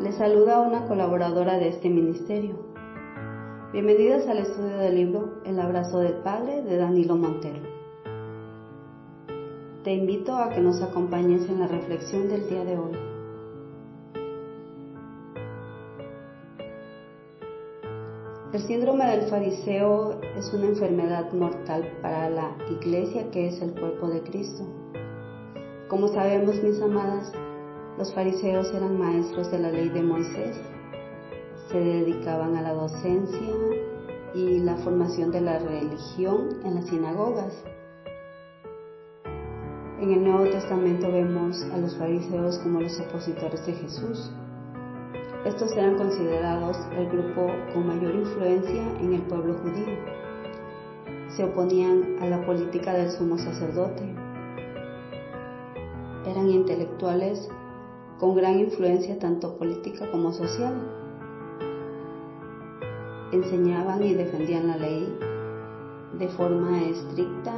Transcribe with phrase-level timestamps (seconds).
[0.00, 2.54] Les saluda una colaboradora de este ministerio.
[3.72, 7.58] Bienvenidas al estudio del libro El abrazo del Padre de Danilo Montero.
[9.82, 12.92] Te invito a que nos acompañes en la reflexión del día de hoy.
[18.52, 24.06] El síndrome del fariseo es una enfermedad mortal para la iglesia que es el cuerpo
[24.06, 24.62] de Cristo.
[25.88, 27.32] Como sabemos, mis amadas,
[27.98, 30.56] los fariseos eran maestros de la ley de Moisés,
[31.68, 33.52] se dedicaban a la docencia
[34.34, 37.52] y la formación de la religión en las sinagogas.
[40.00, 44.30] En el Nuevo Testamento vemos a los fariseos como los opositores de Jesús.
[45.44, 49.96] Estos eran considerados el grupo con mayor influencia en el pueblo judío.
[51.34, 54.04] Se oponían a la política del sumo sacerdote.
[56.24, 57.48] Eran intelectuales
[58.18, 60.74] con gran influencia tanto política como social.
[63.32, 65.18] Enseñaban y defendían la ley
[66.18, 67.54] de forma estricta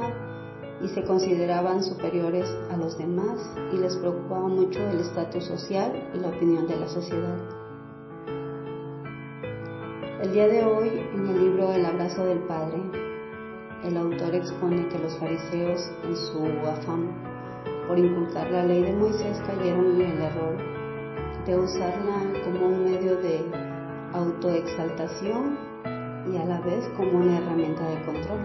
[0.83, 3.39] y se consideraban superiores a los demás
[3.73, 7.37] y les preocupaba mucho el estatus social y la opinión de la sociedad.
[10.21, 12.79] El día de hoy, en el libro El abrazo del Padre,
[13.83, 17.30] el autor expone que los fariseos, en su afán
[17.91, 20.55] por inculcar la ley de Moisés, cayeron en el error
[21.45, 23.43] de usarla como un medio de
[24.13, 25.57] autoexaltación
[26.31, 28.39] y a la vez como una herramienta de control,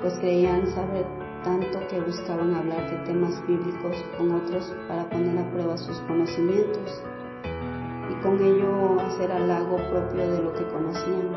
[0.00, 1.04] pues creían saber
[1.42, 7.02] tanto que buscaban hablar de temas bíblicos con otros para poner a prueba sus conocimientos
[8.12, 11.30] y con ello hacer halago propio de lo que conocían.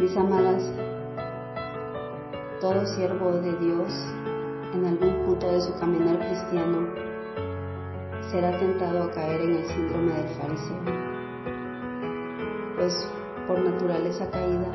[0.00, 0.68] Mis amadas,
[2.60, 3.88] todo siervo de Dios
[4.74, 6.88] en algún punto de su caminar cristiano
[8.32, 10.76] será tentado a caer en el síndrome del fariseo,
[12.76, 13.08] pues
[13.46, 14.72] por naturaleza caída,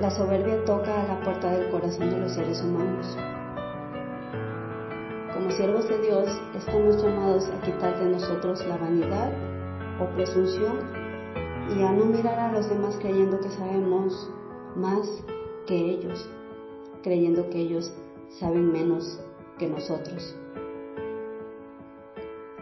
[0.00, 3.16] la soberbia toca a la puerta del corazón de los seres humanos.
[5.32, 9.32] Como siervos de Dios, estamos llamados a quitar de nosotros la vanidad
[10.00, 10.80] o presunción
[11.74, 14.30] y a no mirar a los demás creyendo que sabemos
[14.76, 15.08] más
[15.66, 16.28] que ellos,
[17.02, 17.92] creyendo que ellos
[18.38, 19.18] saben menos
[19.58, 20.34] que nosotros.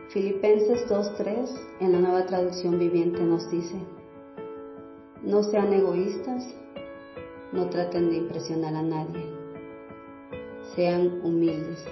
[0.09, 1.49] Filipenses 2.3
[1.81, 3.77] en la nueva traducción viviente nos dice,
[5.23, 6.47] no sean egoístas,
[7.53, 9.25] no traten de impresionar a nadie,
[10.75, 11.85] sean humildes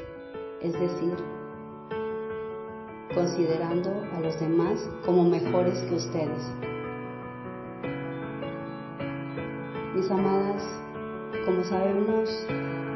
[0.62, 1.14] es decir,
[3.14, 6.42] considerando a los demás como mejores que ustedes.
[9.94, 10.62] Mis amadas,
[11.44, 12.46] como sabemos,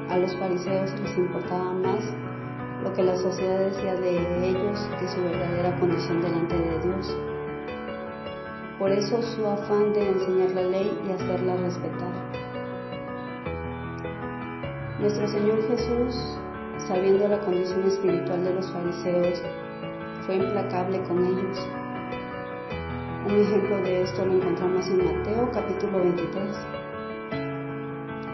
[0.08, 2.04] a los fariseos les importaba más
[2.82, 7.16] lo que la sociedad decía de ellos que su verdadera condición delante de Dios.
[8.78, 12.12] Por eso su afán de enseñar la ley y hacerla respetar.
[15.00, 16.14] Nuestro Señor Jesús
[16.86, 19.42] sabiendo la condición espiritual de los fariseos,
[20.24, 21.58] fue implacable con ellos.
[23.26, 26.85] Un ejemplo de esto lo encontramos en Mateo capítulo 23.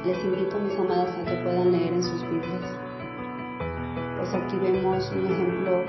[0.04, 2.78] Les invito, mis amadas, a que puedan leer en sus Biblias.
[4.18, 5.84] Pues aquí vemos un ejemplo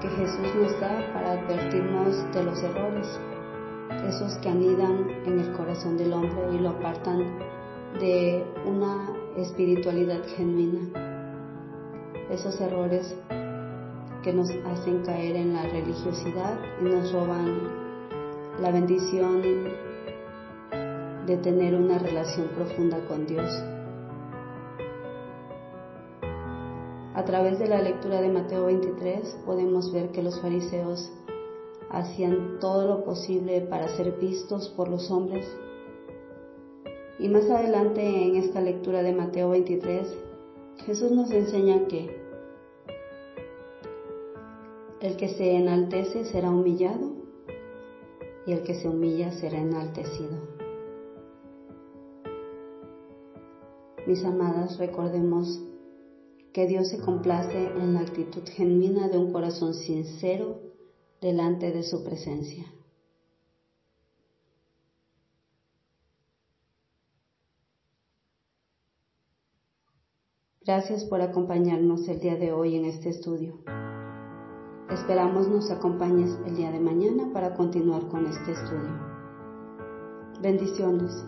[0.00, 3.20] que Jesús nos da para advertirnos de los errores,
[4.08, 7.38] esos que anidan en el corazón del hombre y lo apartan
[8.00, 11.14] de una espiritualidad genuina
[12.30, 13.14] esos errores
[14.22, 17.60] que nos hacen caer en la religiosidad y nos roban
[18.60, 19.42] la bendición
[21.26, 23.50] de tener una relación profunda con Dios.
[27.14, 31.10] A través de la lectura de Mateo 23 podemos ver que los fariseos
[31.90, 35.46] hacían todo lo posible para ser vistos por los hombres.
[37.18, 40.24] Y más adelante en esta lectura de Mateo 23
[40.86, 42.14] Jesús nos enseña que
[45.00, 47.12] el que se enaltece será humillado
[48.46, 50.53] y el que se humilla será enaltecido.
[54.06, 55.60] Mis amadas, recordemos
[56.52, 60.60] que Dios se complace en la actitud genuina de un corazón sincero
[61.20, 62.64] delante de su presencia.
[70.66, 73.58] Gracias por acompañarnos el día de hoy en este estudio.
[74.90, 78.98] Esperamos nos acompañes el día de mañana para continuar con este estudio.
[80.40, 81.26] Bendiciones.